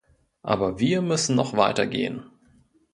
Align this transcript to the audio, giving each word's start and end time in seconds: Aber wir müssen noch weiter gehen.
Aber 0.41 0.79
wir 0.79 1.03
müssen 1.03 1.35
noch 1.35 1.55
weiter 1.55 1.85
gehen. 1.85 2.23